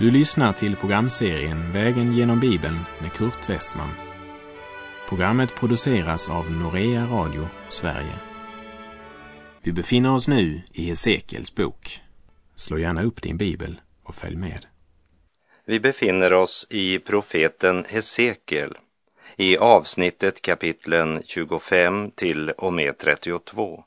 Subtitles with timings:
[0.00, 3.90] Du lyssnar till programserien Vägen genom Bibeln med Kurt Westman.
[5.08, 8.14] Programmet produceras av Norea Radio Sverige.
[9.62, 12.00] Vi befinner oss nu i Hesekiels bok.
[12.54, 14.66] Slå gärna upp din bibel och följ med.
[15.66, 18.78] Vi befinner oss i profeten Hesekiel
[19.36, 23.84] i avsnittet kapitlen 25 till och med 32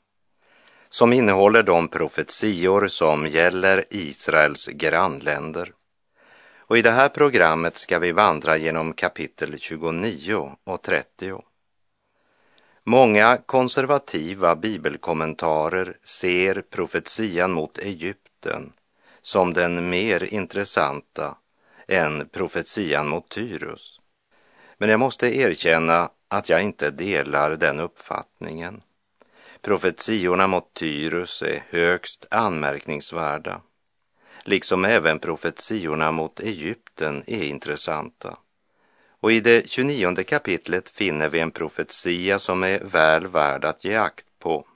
[0.88, 5.72] som innehåller de profetior som gäller Israels grannländer.
[6.66, 11.42] Och i det här programmet ska vi vandra genom kapitel 29 och 30.
[12.84, 18.72] Många konservativa bibelkommentarer ser profetian mot Egypten
[19.22, 21.36] som den mer intressanta
[21.88, 24.00] än profetian mot Tyrus.
[24.78, 28.82] Men jag måste erkänna att jag inte delar den uppfattningen.
[29.60, 33.60] Profetiorna mot Tyrus är högst anmärkningsvärda,
[34.44, 38.38] liksom även profetiorna mot Egypten är intressanta.
[39.20, 43.96] Och i det 29 kapitlet finner vi en profetia som är väl värd att ge
[43.96, 44.66] akt på.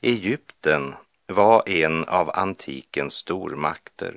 [0.00, 0.94] Egypten
[1.26, 4.16] var en av antikens stormakter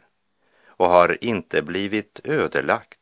[0.66, 2.98] och har inte blivit ödelagt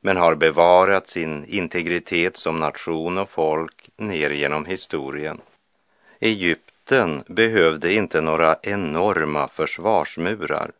[0.00, 5.40] men har bevarat sin integritet som nation och folk ner genom historien.
[6.20, 10.70] Egypten Egypten behövde inte några enorma försvarsmurar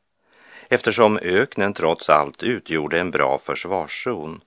[0.69, 4.41] eftersom öknen trots allt utgjorde en bra försvarszon.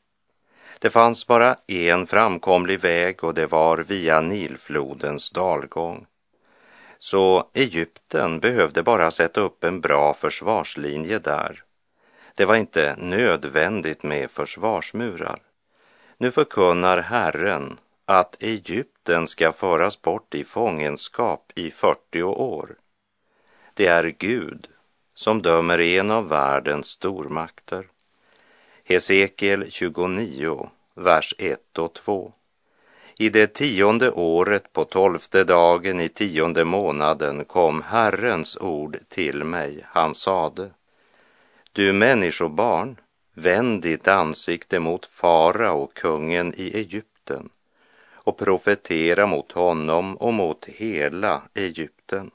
[0.79, 6.05] Det fanns bara en framkomlig väg och det var via Nilflodens dalgång.
[6.99, 11.63] Så Egypten behövde bara sätta upp en bra försvarslinje där.
[12.35, 15.39] Det var inte nödvändigt med försvarsmurar.
[16.17, 22.75] Nu förkunnar Herren att Egypten ska föras bort i fångenskap i 40 år.
[23.73, 24.67] Det är Gud
[25.15, 27.87] som dömer en av världens stormakter.
[28.83, 32.33] Hesekiel 29, vers 1 och 2.
[33.17, 39.85] I det tionde året på tolfte dagen i tionde månaden kom Herrens ord till mig.
[39.87, 40.71] Han sade,
[41.71, 42.99] du människobarn,
[43.33, 47.49] vänd ditt ansikte mot farao, kungen i Egypten
[48.23, 52.31] och profetera mot honom och mot hela Egypten.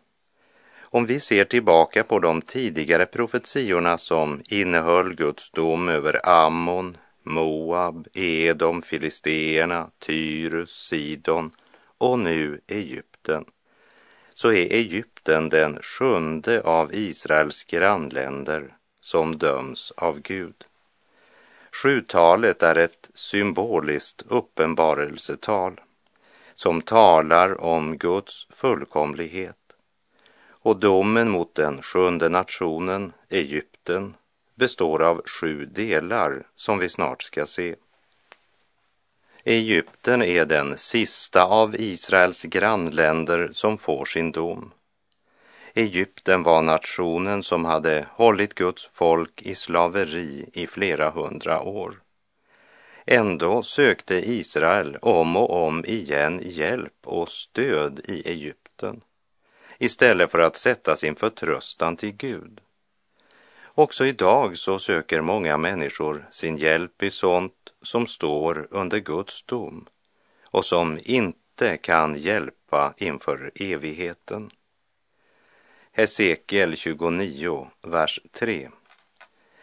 [0.91, 8.09] Om vi ser tillbaka på de tidigare profetiorna som innehöll Guds dom över Ammon, Moab,
[8.15, 11.51] Edom, Filisteerna, Tyrus, Sidon
[11.99, 13.45] och nu Egypten,
[14.35, 20.65] så är Egypten den sjunde av Israels grannländer som döms av Gud.
[21.73, 25.81] Sjutalet är ett symboliskt uppenbarelsetal
[26.55, 29.57] som talar om Guds fullkomlighet.
[30.49, 34.15] Och domen mot den sjunde nationen, Egypten,
[34.55, 37.75] består av sju delar som vi snart ska se.
[39.45, 44.73] Egypten är den sista av Israels grannländer som får sin dom.
[45.75, 52.03] Egypten var nationen som hade hållit Guds folk i slaveri i flera hundra år.
[53.07, 59.01] Ändå sökte Israel om och om igen hjälp och stöd i Egypten
[59.79, 62.61] istället för att sätta sin förtröstan till Gud.
[63.65, 69.87] Också idag så söker många människor sin hjälp i sånt som står under Guds dom
[70.45, 74.51] och som inte kan hjälpa inför evigheten.
[75.99, 78.71] Hesekiel 29, vers 3.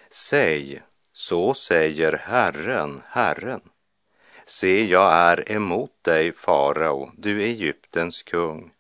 [0.09, 0.81] Säg,
[1.13, 3.62] så säger Herren, Herren.
[4.46, 8.72] Se, jag är emot dig, farao, du Egyptens kung,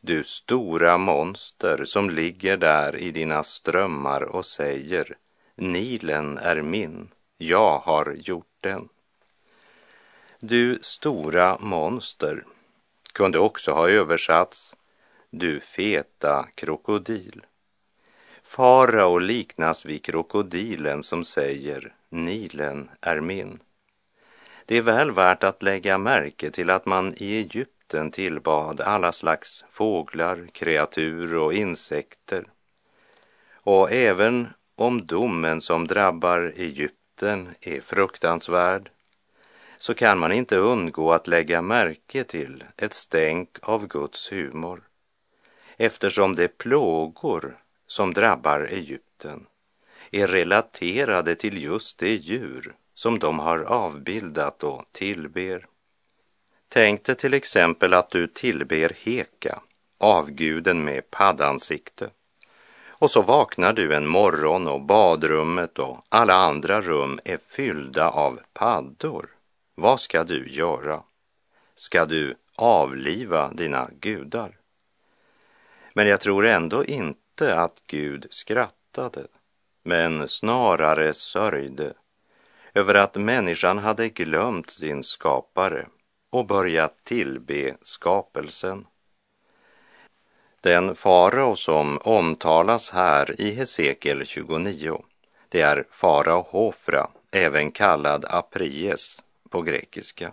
[0.00, 5.16] du stora monster som ligger där i dina strömmar och säger,
[5.54, 8.88] Nilen är min, jag har gjort den.
[10.40, 12.44] Du stora monster
[13.12, 14.74] kunde också ha översatts
[15.38, 17.46] du feta krokodil.
[18.42, 23.58] Farao liknas vid krokodilen som säger Nilen är min.
[24.66, 29.64] Det är väl värt att lägga märke till att man i Egypten tillbad alla slags
[29.70, 32.44] fåglar, kreatur och insekter.
[33.54, 38.90] Och även om domen som drabbar Egypten är fruktansvärd
[39.78, 44.82] så kan man inte undgå att lägga märke till ett stänk av Guds humor
[45.76, 49.46] eftersom de plågor som drabbar Egypten
[50.10, 55.66] är relaterade till just det djur som de har avbildat och tillber.
[56.68, 59.60] Tänk dig till exempel att du tillber Heka,
[59.98, 62.10] avguden med paddansikte.
[63.00, 68.40] Och så vaknar du en morgon och badrummet och alla andra rum är fyllda av
[68.52, 69.28] paddor.
[69.74, 71.02] Vad ska du göra?
[71.74, 74.56] Ska du avliva dina gudar?
[75.96, 79.26] Men jag tror ändå inte att Gud skrattade,
[79.82, 81.92] men snarare sörjde
[82.74, 85.86] över att människan hade glömt sin skapare
[86.30, 88.86] och börjat tillbe skapelsen.
[90.60, 95.04] Den farao som omtalas här i Hesekiel 29,
[95.48, 100.32] det är farao Hofra, även kallad Apries på grekiska.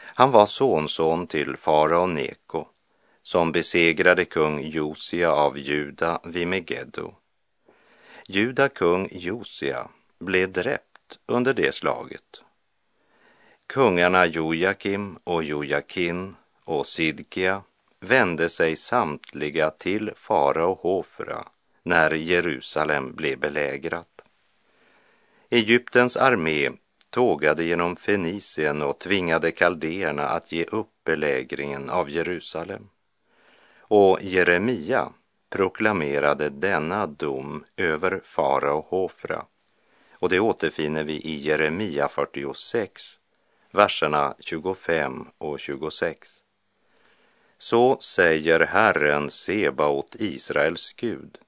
[0.00, 2.66] Han var sonson till farao Neko
[3.28, 7.14] som besegrade kung Josia av Juda vid Megiddo.
[8.26, 9.88] Juda kung Josia
[10.18, 12.42] blev dräpt under det slaget.
[13.66, 17.62] Kungarna Jojakim och Jojakin och Sidkia
[18.00, 21.48] vände sig samtliga till farao Hofra
[21.82, 24.24] när Jerusalem blev belägrat.
[25.50, 26.70] Egyptens armé
[27.10, 32.88] tågade genom Fenicien och tvingade kaldéerna att ge upp belägringen av Jerusalem.
[33.90, 35.12] Och Jeremia
[35.50, 39.44] proklamerade denna dom över farao Hofra.
[40.12, 43.18] Och det återfinner vi i Jeremia 46,
[43.70, 46.28] verserna 25 och 26.
[47.58, 51.38] Så säger Herren Sebaot, Israels Gud.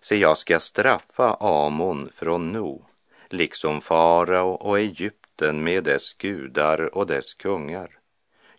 [0.00, 2.84] Se, jag ska straffa Amon från No,
[3.28, 7.98] liksom farao och Egypten med dess gudar och dess kungar.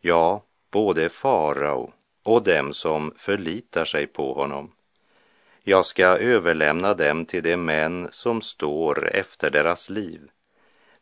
[0.01, 1.93] Ja, både farao
[2.29, 4.71] och dem som förlitar sig på honom.
[5.63, 10.21] Jag ska överlämna dem till de män som står efter deras liv,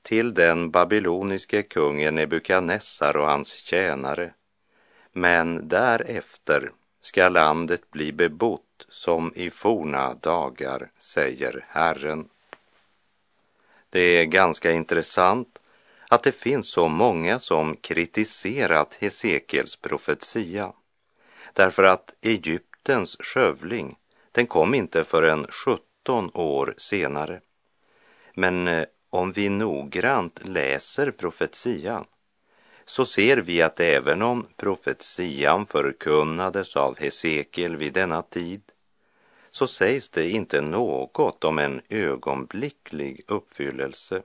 [0.01, 4.33] till den babyloniske kungen Nebukadnessar och hans tjänare.
[5.11, 12.29] Men därefter ska landet bli bebott som i forna dagar, säger Herren.
[13.89, 15.59] Det är ganska intressant
[16.09, 20.73] att det finns så många som kritiserat Hesekiels profetia
[21.57, 23.97] därför att Egyptens skövling,
[24.31, 27.41] den kom inte förrän 17 år senare.
[28.33, 32.05] Men eh, om vi noggrant läser profetian
[32.85, 38.61] så ser vi att även om profetian förkunnades av Hesekiel vid denna tid
[39.51, 44.21] så sägs det inte något om en ögonblicklig uppfyllelse.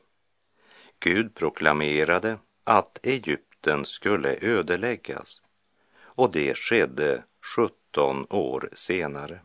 [1.00, 5.42] Gud proklamerade att Egypten skulle ödeläggas
[6.14, 7.22] och det skedde
[7.56, 9.40] 17 år senare.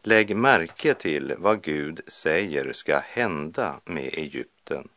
[0.00, 4.88] Lägg märke till vad Gud säger ska hända med Egypten.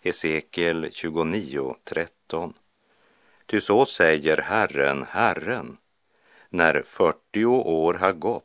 [0.00, 2.52] Hesekiel 29.13
[3.46, 5.76] Ty så säger Herren, Herren,
[6.48, 8.44] när 40 år har gått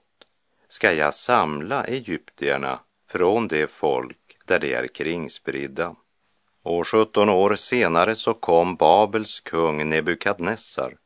[0.70, 5.96] ska jag samla egyptierna från det folk där de är kringspridda.
[6.64, 10.98] Och 17 år senare så kom Babels kung Nebukadnessar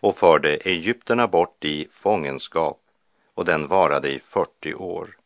[0.00, 2.80] och förde egyptierna bort i fångenskap
[3.34, 5.16] och den varade i 40 år,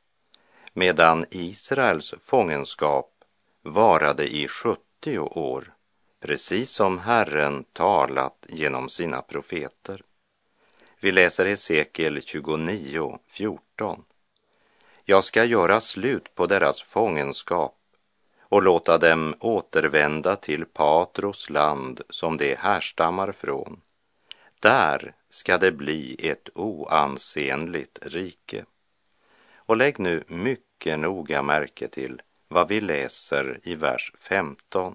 [0.72, 3.10] medan Israels fångenskap
[3.62, 5.74] varade i 70 år,
[6.20, 10.02] precis som Herren talat genom sina profeter.
[11.00, 14.04] Vi läser Hesekiel 29, 14.
[15.04, 17.76] Jag ska göra slut på deras fångenskap
[18.40, 23.80] och låta dem återvända till Patros land som de härstammar från.
[24.64, 28.64] Där ska det bli ett oansenligt rike.
[29.56, 34.94] Och lägg nu mycket noga märke till vad vi läser i vers 15.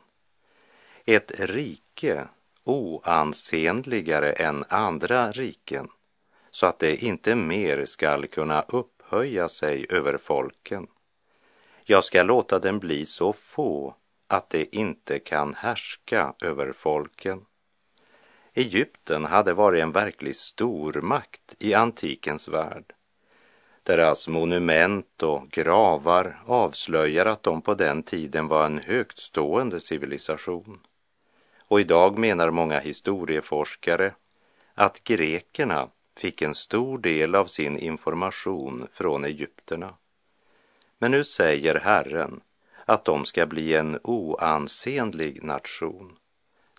[1.05, 2.27] Ett rike
[2.63, 5.87] oansenligare än andra riken
[6.51, 10.87] så att det inte mer skall kunna upphöja sig över folken.
[11.83, 13.95] Jag ska låta den bli så få
[14.27, 17.45] att det inte kan härska över folken.
[18.59, 22.93] Egypten hade varit en verklig stormakt i antikens värld.
[23.83, 30.79] Deras monument och gravar avslöjar att de på den tiden var en högtstående civilisation.
[31.67, 34.13] Och idag menar många historieforskare
[34.73, 39.93] att grekerna fick en stor del av sin information från egypterna.
[40.97, 42.41] Men nu säger Herren
[42.85, 46.18] att de ska bli en oansenlig nation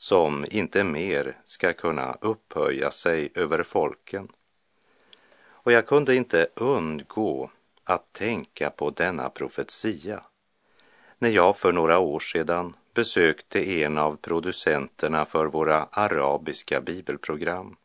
[0.01, 4.29] som inte mer ska kunna upphöja sig över folken.
[5.49, 7.51] Och jag kunde inte undgå
[7.85, 10.23] att tänka på denna profetia
[11.19, 17.77] när jag för några år sedan besökte en av producenterna för våra arabiska bibelprogram.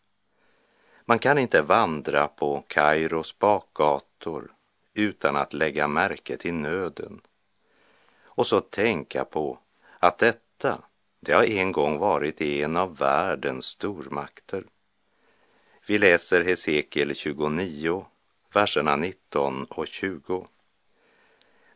[1.06, 4.52] Man kan inte vandra på Kairos bakgator
[4.94, 7.22] utan att lägga märke till nöden.
[8.24, 9.60] Och så tänka på
[10.00, 10.82] att detta,
[11.26, 14.64] det har en gång varit en av världens stormakter.
[15.88, 18.06] Vi läser Hesekiel 29,
[18.54, 20.48] verserna 19 och 20.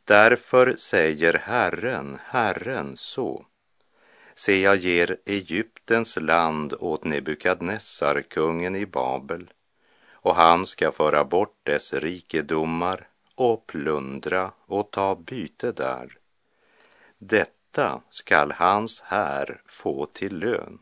[0.06, 3.46] Därför säger Herren, Herren så.
[4.36, 9.50] Se, jag ger Egyptens land åt Nebukadnessar, kungen i Babel,
[10.12, 16.18] och han ska föra bort dess rikedomar och plundra och ta byte där.
[17.18, 17.59] Detta
[18.10, 20.80] skall hans här få till lön.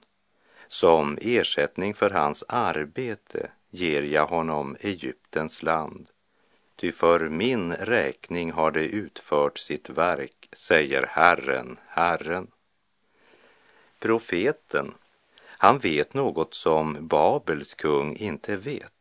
[0.68, 6.10] Som ersättning för hans arbete ger jag honom Egyptens land.
[6.75, 12.48] Ty för min räkning har det utfört sitt verk, säger Herren, Herren.
[14.00, 14.94] Profeten,
[15.44, 18.94] han vet något som Babels kung inte vet.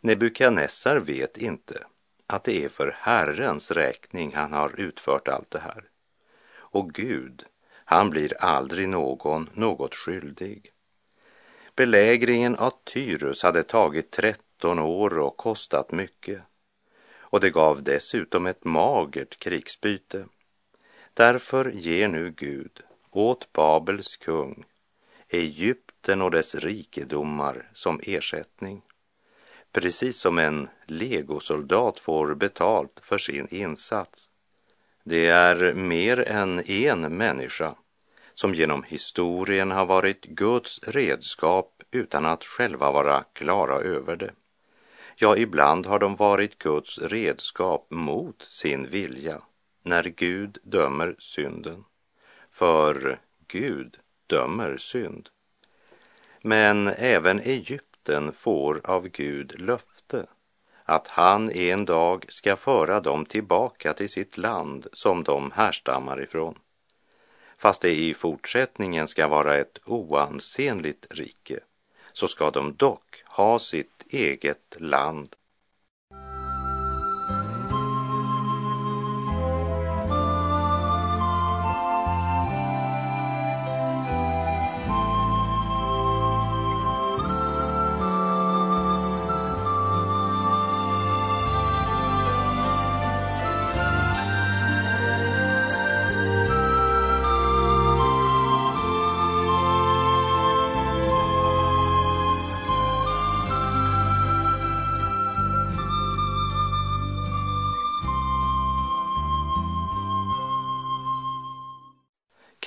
[0.00, 1.86] Nebukadnessar vet inte
[2.26, 5.84] att det är för Herrens räkning han har utfört allt det här.
[6.70, 7.44] Och Gud,
[7.84, 10.72] han blir aldrig någon något skyldig.
[11.76, 16.42] Belägringen av Tyrus hade tagit 13 år och kostat mycket.
[17.20, 20.26] Och det gav dessutom ett magert krigsbyte.
[21.14, 24.64] Därför ger nu Gud åt Babels kung
[25.28, 28.82] Egypten och dess rikedomar som ersättning
[29.72, 34.27] precis som en legosoldat får betalt för sin insats.
[35.08, 37.74] Det är mer än en människa
[38.34, 44.32] som genom historien har varit Guds redskap utan att själva vara klara över det.
[45.16, 49.42] Ja, ibland har de varit Guds redskap mot sin vilja
[49.82, 51.84] när Gud dömer synden.
[52.50, 53.96] För Gud
[54.26, 55.28] dömer synd.
[56.42, 60.26] Men även Egypten får av Gud löfte
[60.88, 66.58] att han en dag ska föra dem tillbaka till sitt land som de härstammar ifrån.
[67.58, 71.60] Fast det i fortsättningen ska vara ett oansenligt rike
[72.12, 75.36] så ska de dock ha sitt eget land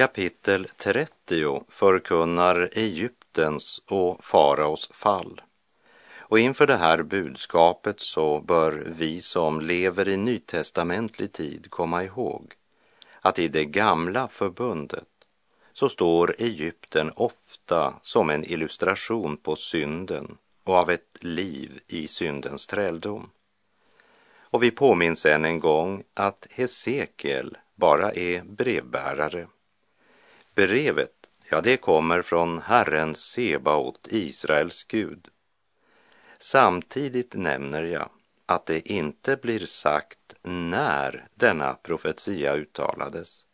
[0.01, 5.41] Kapitel 30 förkunnar Egyptens och faraos fall.
[6.19, 12.53] Och inför det här budskapet så bör vi som lever i nytestamentlig tid komma ihåg
[13.21, 15.07] att i det gamla förbundet
[15.73, 22.67] så står Egypten ofta som en illustration på synden och av ett liv i syndens
[22.67, 23.29] träldom.
[24.39, 29.47] Och vi påminns än en gång att Hesekiel bara är brevbärare
[30.55, 35.27] Brevet, ja det kommer från Herren Sebaot, Israels Gud.
[36.39, 38.09] Samtidigt nämner jag
[38.45, 43.45] att det inte blir sagt när denna profetia uttalades.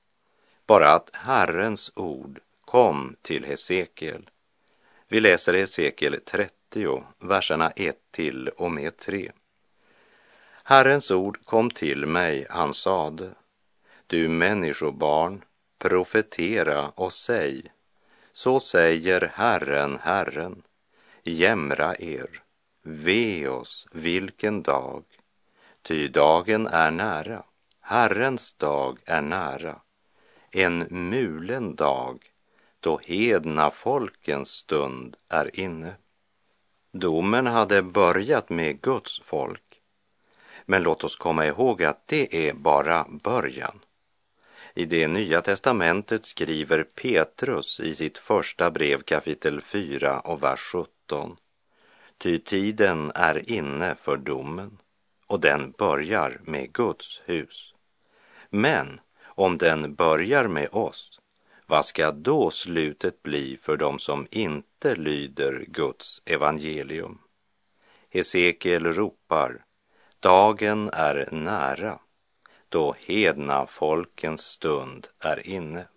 [0.67, 4.29] Bara att Herrens ord kom till Hesekiel.
[5.07, 9.31] Vi läser Hesekiel 30, verserna 1 till och med 3.
[10.63, 13.29] Herrens ord kom till mig, han sade,
[14.07, 15.43] du människobarn,
[15.77, 17.63] profetera och säg,
[18.33, 20.63] så säger Herren, Herren,
[21.23, 22.43] jämra er,
[22.83, 25.03] ve oss, vilken dag,
[25.81, 27.43] ty dagen är nära,
[27.81, 29.81] Herrens dag är nära,
[30.51, 32.31] en mulen dag,
[32.79, 35.95] då hedna folkens stund är inne.
[36.91, 39.81] Domen hade börjat med Guds folk,
[40.65, 43.79] men låt oss komma ihåg att det är bara början.
[44.77, 51.37] I det nya testamentet skriver Petrus i sitt första brev kapitel 4 och vers 17.
[52.17, 54.77] Ty tiden är inne för domen
[55.27, 57.73] och den börjar med Guds hus.
[58.49, 61.19] Men om den börjar med oss,
[61.65, 67.17] vad ska då slutet bli för dem som inte lyder Guds evangelium?
[68.09, 69.65] Hesekiel ropar,
[70.19, 71.99] dagen är nära
[72.69, 75.87] då hedna folkens stund är inne.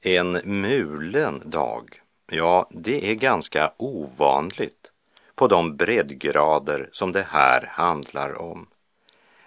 [0.00, 4.92] En mulen dag, ja, det är ganska ovanligt
[5.34, 8.66] på de breddgrader som det här handlar om.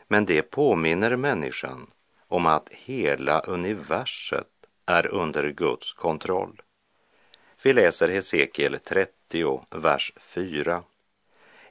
[0.08, 1.92] Men det påminner människan
[2.28, 4.48] om att hela universet
[4.86, 6.62] är under Guds kontroll.
[7.64, 10.84] Vi läser Hesekiel 30, vers 4.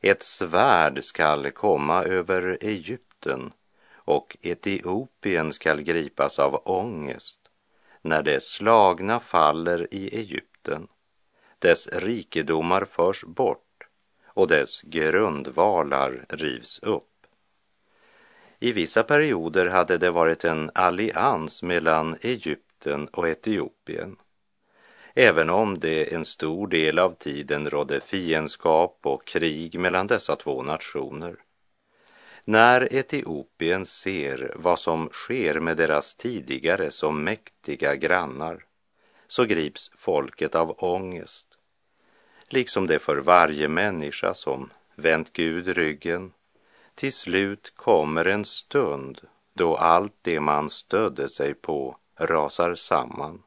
[0.00, 3.52] Ett svärd skall komma över Egypten
[4.10, 7.38] och Etiopien skall gripas av ångest
[8.02, 10.88] när det slagna faller i Egypten.
[11.58, 13.88] Dess rikedomar förs bort
[14.26, 17.26] och dess grundvalar rivs upp.
[18.58, 24.16] I vissa perioder hade det varit en allians mellan Egypten och Etiopien.
[25.14, 30.62] Även om det en stor del av tiden rådde fiendskap och krig mellan dessa två
[30.62, 31.36] nationer.
[32.50, 38.64] När Etiopien ser vad som sker med deras tidigare så mäktiga grannar
[39.28, 41.46] så grips folket av ångest.
[42.48, 46.32] Liksom det för varje människa som vänt Gud ryggen
[46.94, 49.20] till slut kommer en stund
[49.54, 53.42] då allt det man stödde sig på rasar samman.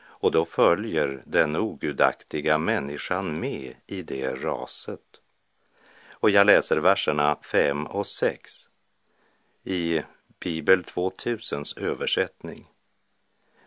[0.00, 5.09] Och då följer den ogudaktiga människan med i det raset.
[6.20, 8.68] Och jag läser verserna 5 och 6
[9.64, 10.02] i
[10.40, 12.66] Bibel 2000s översättning.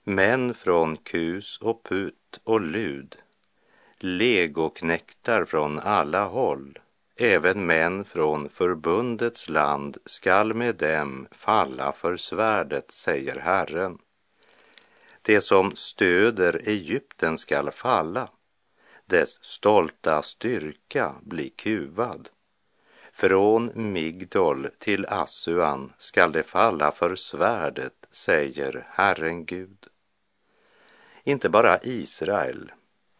[0.04, 3.18] Män från Kus och Put och Lud,
[4.00, 6.80] legoknektar från alla håll,
[7.16, 13.98] Även män från förbundets land skall med dem falla för svärdet, säger Herren.
[15.22, 18.30] Det som stöder Egypten skall falla,
[19.06, 22.30] dess stolta styrka bli kuvad.
[23.14, 29.88] Från Migdol till Assuan skall det falla för svärdet, säger Herren Gud.
[31.24, 32.72] Inte bara Israel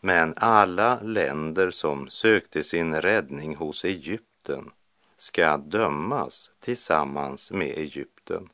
[0.06, 4.72] men alla länder som sökte sin räddning hos Egypten
[5.18, 8.50] ska dömas tillsammans med Egypten.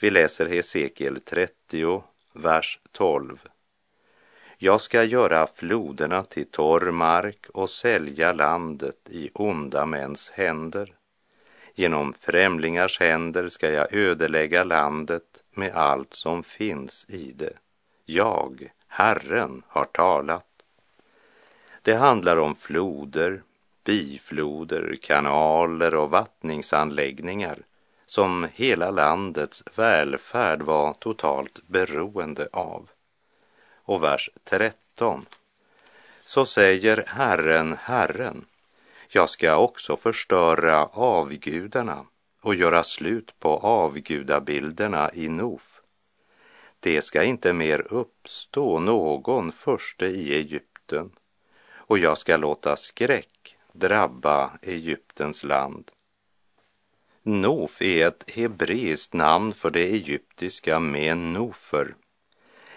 [0.00, 3.48] Vi läser Hesekiel 30, vers 12.
[4.64, 10.94] Jag ska göra floderna till torr mark och sälja landet i onda mäns händer.
[11.74, 15.22] Genom främlingars händer ska jag ödelägga landet
[15.54, 17.52] med allt som finns i det.
[18.04, 20.46] Jag, Herren har talat.
[21.82, 23.42] Det handlar om floder,
[23.84, 27.58] bifloder, kanaler och vattningsanläggningar
[28.06, 32.88] som hela landets välfärd var totalt beroende av.
[33.84, 35.26] Och vers 13.
[36.24, 38.44] Så säger Herren, Herren,
[39.08, 42.06] jag ska också förstöra avgudarna
[42.40, 45.74] och göra slut på avgudabilderna i Nof
[46.84, 51.10] det ska inte mer uppstå någon förste i Egypten
[51.72, 55.90] och jag ska låta skräck drabba Egyptens land.
[57.22, 61.94] Nof är ett hebreiskt namn för det egyptiska Menofer,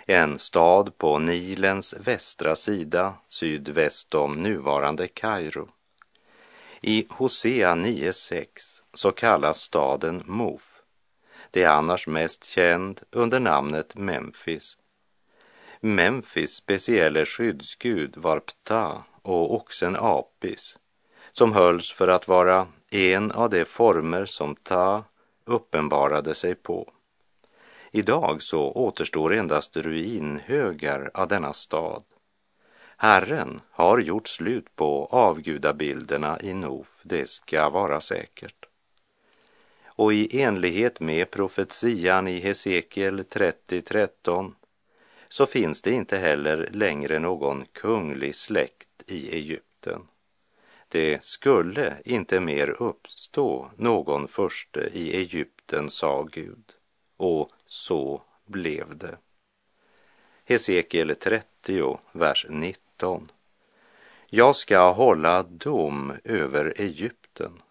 [0.08, 5.70] en stad på Nilens västra sida sydväst om nuvarande Kairo.
[6.82, 8.46] I Hosea 9.6
[8.94, 10.78] så kallas staden Mof
[11.52, 14.78] det är annars mest känd under namnet Memphis.
[15.80, 20.80] Memphis speciella skyddsgud var Ptah och oxen Apis,
[21.32, 25.04] som hölls för att vara en av de former som Ta
[25.46, 26.94] uppenbarade sig på.
[27.92, 32.04] Idag så återstår endast ruinhögar av denna stad.
[32.98, 38.68] Herren har gjort slut på avgudabilderna i Nof, det ska vara säkert
[39.98, 44.54] och i enlighet med profetian i Hesekiel 30.13
[45.30, 50.02] så finns det inte heller längre någon kunglig släkt i Egypten.
[50.88, 56.74] Det skulle inte mer uppstå någon furste i Egypten, sa Gud.
[57.18, 59.18] Och så blev det.
[60.46, 63.32] Hesekiel 30, vers 19.
[64.30, 67.62] Jag ska hålla dom över Egypten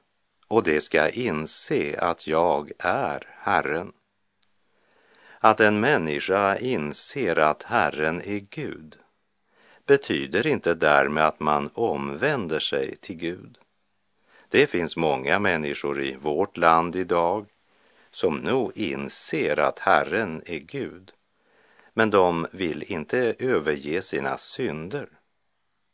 [0.48, 3.92] och det ska inse att jag är Herren.
[5.38, 8.98] Att en människa inser att Herren är Gud
[9.86, 13.58] betyder inte därmed att man omvänder sig till Gud.
[14.48, 17.46] Det finns många människor i vårt land idag
[18.16, 21.12] som nog inser att Herren är Gud,
[21.94, 25.08] men de vill inte överge sina synder.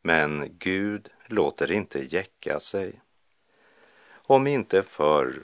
[0.03, 3.01] Men Gud låter inte jäcka sig.
[4.13, 5.43] Om inte förr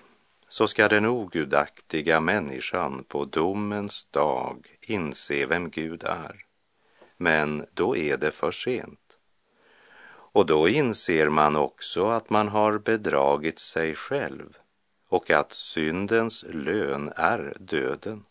[0.48, 6.44] så ska den ogudaktiga människan på domens dag inse vem Gud är.
[7.16, 9.16] Men då är det för sent.
[10.08, 14.58] Och då inser man också att man har bedragit sig själv
[15.08, 18.24] och att syndens lön är döden.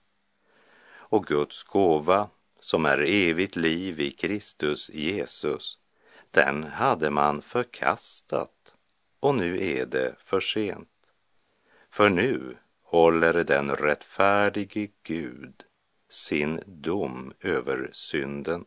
[1.10, 5.78] Och Guds gåva, som är evigt liv i Kristus Jesus,
[6.32, 8.74] den hade man förkastat
[9.20, 10.90] och nu är det för sent.
[11.90, 15.64] För nu håller den rättfärdige Gud
[16.10, 18.66] sin dom över synden.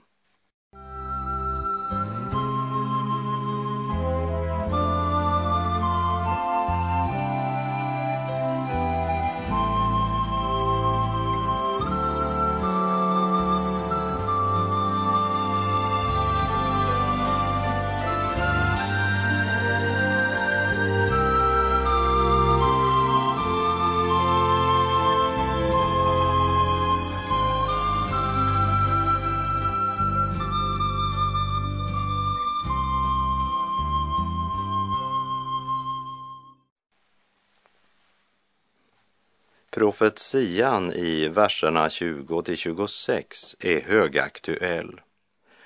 [39.71, 45.01] Profetian i verserna 20 till 26 är högaktuell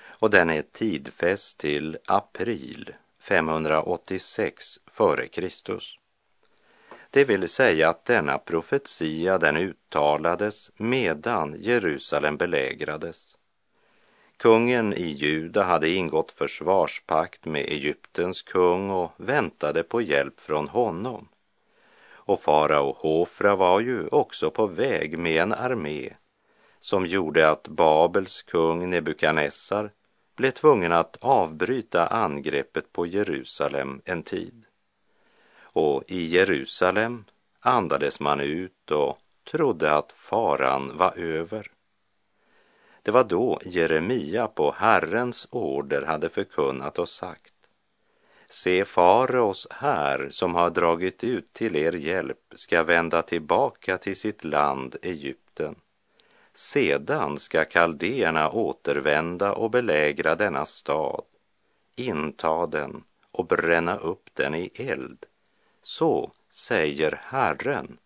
[0.07, 5.49] och den är tidfäst till april 586 f.Kr.
[7.09, 13.35] Det vill säga att denna profetia den uttalades medan Jerusalem belägrades.
[14.37, 21.27] Kungen i Juda hade ingått försvarspakt med Egyptens kung och väntade på hjälp från honom.
[22.25, 26.13] Och farao Hofra var ju också på väg med en armé
[26.79, 29.91] som gjorde att Babels kung Nebukadnessar
[30.35, 34.65] blev tvungen att avbryta angreppet på Jerusalem en tid.
[35.73, 37.25] Och i Jerusalem
[37.59, 39.17] andades man ut och
[39.51, 41.71] trodde att faran var över.
[43.01, 47.54] Det var då Jeremia på Herrens order hade förkunnat och sagt
[48.49, 54.43] Se, faraos här som har dragit ut till er hjälp ska vända tillbaka till sitt
[54.43, 55.75] land Egypten.
[56.53, 61.23] Sedan ska kaldéerna återvända och belägra denna stad,
[61.95, 65.25] inta den och bränna upp den i eld.
[65.81, 67.97] Så säger Herren,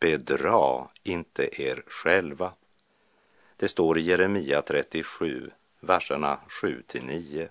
[0.00, 2.52] bedra inte er själva.
[3.56, 7.48] Det står i Jeremia 37, verserna 7 till 9.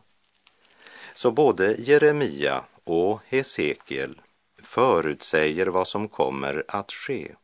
[1.16, 4.22] Så både Jeremia och Hesekiel
[4.64, 7.36] förutsäger vad som kommer att ske.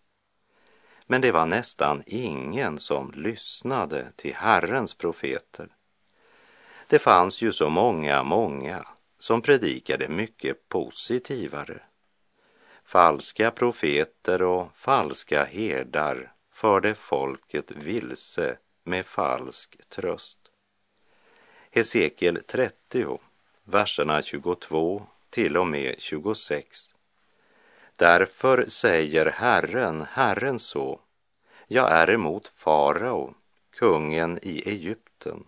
[1.07, 5.69] Men det var nästan ingen som lyssnade till Herrens profeter.
[6.87, 11.81] Det fanns ju så många, många som predikade mycket positivare.
[12.83, 20.39] Falska profeter och falska herdar förde folket vilse med falsk tröst.
[21.71, 23.19] Hesekiel 30
[23.63, 26.95] verserna 22 till och med 26.
[27.97, 30.99] Därför säger Herren, Herren så,
[31.67, 33.33] jag är emot farao,
[33.75, 35.43] kungen i Egypten,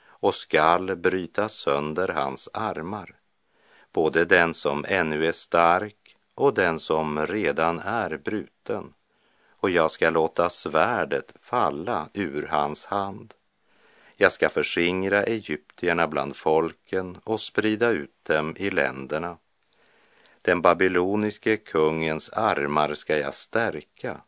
[0.00, 3.14] och skall bryta sönder hans armar,
[3.92, 8.94] både den som ännu är stark och den som redan är bruten,
[9.50, 13.34] och jag ska låta svärdet falla ur hans hand
[14.20, 19.36] jag ska förskingra egyptierna bland folken och sprida ut dem i länderna.
[20.42, 24.20] Den babyloniske kungens armar ska jag stärka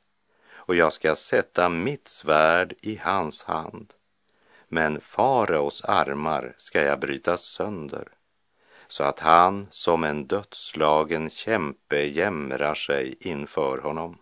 [0.53, 3.95] och jag ska sätta mitt svärd i hans hand.
[4.69, 8.09] Men faraos armar ska jag bryta sönder
[8.87, 14.19] så att han som en dödslagen kämpe jämrar sig inför honom.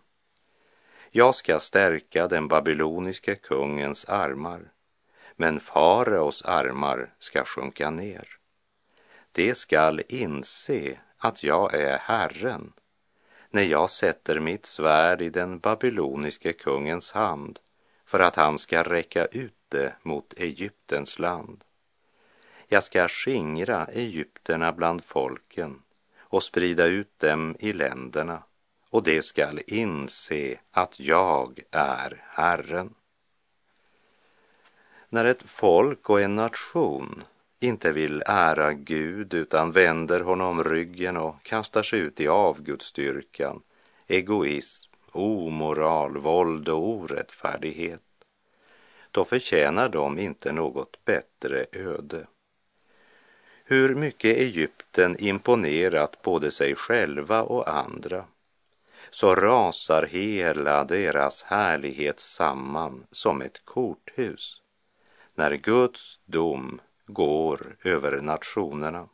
[1.11, 4.71] Jag ska stärka den babyloniske kungens armar
[5.39, 8.27] men faraos armar ska sjunka ner.
[9.31, 12.73] Det skall inse att jag är Herren
[13.49, 17.59] när jag sätter mitt svärd i den babyloniske kungens hand
[18.05, 21.63] för att han ska räcka ut det mot Egyptens land.
[22.67, 25.81] Jag ska skingra egypterna bland folken
[26.19, 28.43] och sprida ut dem i länderna
[28.89, 32.93] och det skall inse att jag är Herren.
[35.11, 37.23] När ett folk och en nation
[37.59, 43.61] inte vill ära Gud utan vänder honom ryggen och kastar sig ut i avgudsdyrkan,
[44.07, 48.01] egoism, omoral, våld och orättfärdighet,
[49.11, 52.27] då förtjänar de inte något bättre öde.
[53.63, 58.25] Hur mycket Egypten imponerat både sig själva och andra,
[59.09, 64.61] så rasar hela deras härlighet samman som ett korthus
[65.39, 69.09] när Guds dom går över nationerna.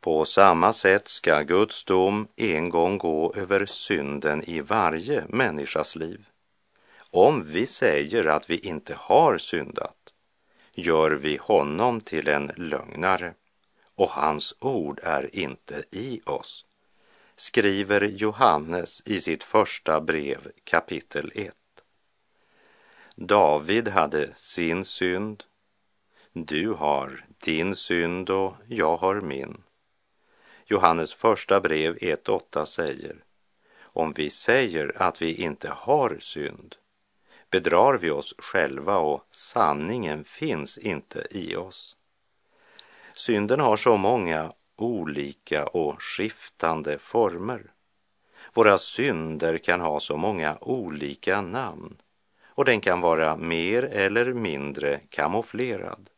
[0.00, 6.26] På samma sätt ska Guds dom en gång gå över synden i varje människas liv.
[7.10, 9.96] Om vi säger att vi inte har syndat
[10.72, 13.34] gör vi honom till en lögnare
[13.94, 16.64] och hans ord är inte i oss,
[17.36, 21.54] skriver Johannes i sitt första brev kapitel 1.
[23.14, 25.44] David hade sin synd,
[26.32, 29.62] du har din synd och jag har min.
[30.66, 33.16] Johannes första brev 1.8 säger,
[33.80, 36.76] om vi säger att vi inte har synd
[37.50, 41.96] bedrar vi oss själva och sanningen finns inte i oss.
[43.14, 47.72] Synden har så många olika och skiftande former.
[48.54, 51.96] Våra synder kan ha så många olika namn
[52.54, 56.10] och den kan vara mer eller mindre kamouflerad.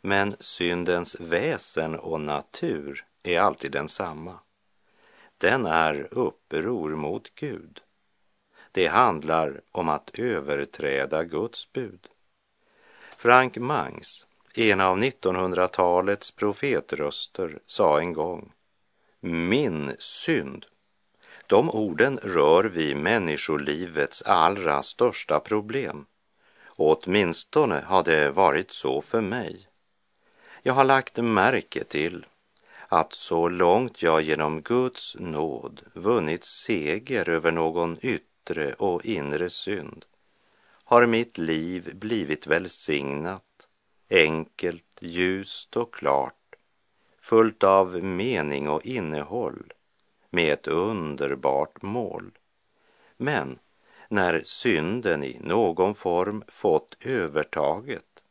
[0.00, 4.38] Men syndens väsen och natur är alltid densamma.
[5.38, 7.80] Den är uppror mot Gud.
[8.72, 12.08] Det handlar om att överträda Guds bud.
[13.16, 18.52] Frank Mangs, en av 1900-talets profetröster, sa en gång
[19.20, 20.66] Min synd.
[21.46, 26.06] De orden rör vid människolivets allra största problem.
[26.66, 29.68] Och åtminstone har det varit så för mig.
[30.62, 32.26] Jag har lagt märke till
[32.88, 40.04] att så långt jag genom Guds nåd vunnit seger över någon yttre och inre synd
[40.88, 43.68] har mitt liv blivit välsignat,
[44.10, 46.54] enkelt, ljust och klart,
[47.20, 49.72] fullt av mening och innehåll,
[50.36, 52.30] med ett underbart mål.
[53.16, 53.58] Men
[54.08, 58.24] när synden i någon form fått övertaget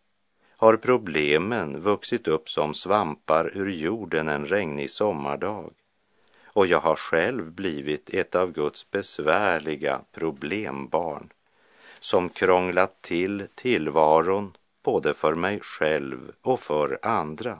[0.57, 5.73] har problemen vuxit upp som svampar ur jorden en regnig sommardag
[6.43, 11.29] och jag har själv blivit ett av Guds besvärliga problembarn
[11.99, 17.59] som krånglat till tillvaron både för mig själv och för andra.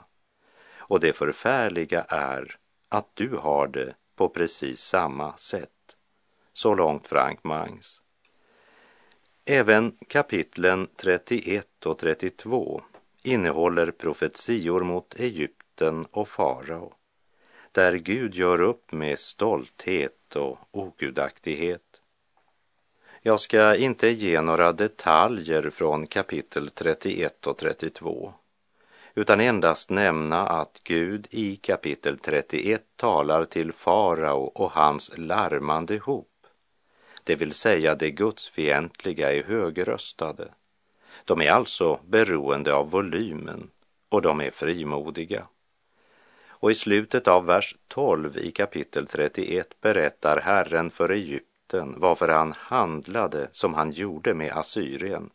[0.76, 2.56] Och det förfärliga är
[2.88, 5.96] att du har det på precis samma sätt.
[6.52, 8.00] Så långt Frank Mangs.
[9.44, 12.82] Även kapitlen 31 och 32
[13.22, 16.94] innehåller profetior mot Egypten och farao,
[17.72, 21.82] där Gud gör upp med stolthet och ogudaktighet.
[23.22, 28.34] Jag ska inte ge några detaljer från kapitel 31 och 32,
[29.16, 36.28] utan endast nämna att Gud i kapitel 31 talar till farao och hans larmande hop
[37.26, 40.48] det vill säga de gudsfientliga är högröstade.
[41.24, 43.70] De är alltså beroende av volymen
[44.08, 45.46] och de är frimodiga.
[46.48, 52.52] Och i slutet av vers 12 i kapitel 31 berättar Herren för Egypten varför han
[52.56, 55.30] handlade som han gjorde med Assyrien.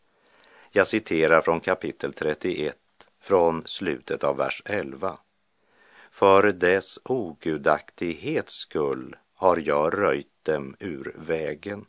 [0.71, 2.77] Jag citerar från kapitel 31
[3.21, 5.17] från slutet av vers 11.
[6.11, 11.85] För dess ogudaktighets skull har jag röjt dem ur vägen.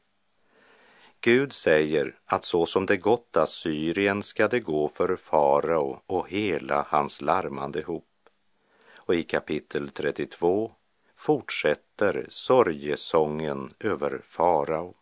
[1.21, 6.87] Gud säger att så som det gått Assyrien ska det gå för farao och hela
[6.89, 8.05] hans larmande hop.
[8.97, 10.73] Och i kapitel 32
[11.17, 14.95] fortsätter sorgesången över farao.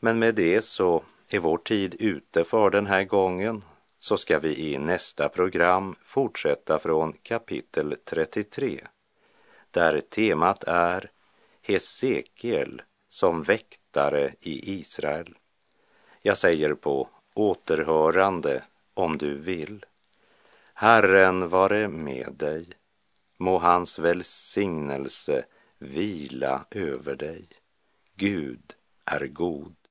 [0.00, 3.64] Men med det så är vår tid ute för den här gången
[4.02, 8.80] så ska vi i nästa program fortsätta från kapitel 33
[9.70, 11.10] där temat är
[11.62, 15.38] Hesekiel som väktare i Israel.
[16.20, 19.84] Jag säger på återhörande om du vill.
[20.74, 22.66] Herren vare med dig.
[23.38, 25.44] Må hans välsignelse
[25.78, 27.48] vila över dig.
[28.14, 29.81] Gud är god.